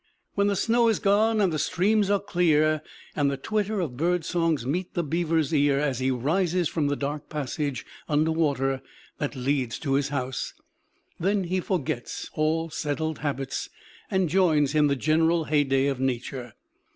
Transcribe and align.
When 0.33 0.47
the 0.47 0.55
snow 0.55 0.87
is 0.87 0.97
gone, 0.97 1.39
and 1.39 1.53
the 1.53 1.59
streams 1.59 2.09
are 2.09 2.19
clear, 2.19 2.81
and 3.15 3.29
the 3.29 3.37
twitter 3.37 3.79
of 3.79 3.97
bird 3.97 4.25
songs 4.25 4.65
meets 4.65 4.93
the 4.95 5.03
beaver's 5.03 5.53
ear 5.53 5.77
as 5.79 5.99
he 5.99 6.09
rises 6.09 6.67
from 6.67 6.87
the 6.87 6.95
dark 6.95 7.29
passage 7.29 7.85
under 8.09 8.31
water 8.31 8.81
that 9.19 9.35
leads 9.35 9.77
to 9.77 9.93
his 9.93 10.09
house, 10.09 10.55
then 11.19 11.43
he 11.43 11.59
forgets 11.59 12.31
all 12.33 12.71
settled 12.71 13.19
habits 13.19 13.69
and 14.09 14.27
joins 14.27 14.73
in 14.73 14.87
the 14.87 14.95
general 14.95 15.43
heyday 15.43 15.85
of 15.85 15.99
nature. 15.99 16.55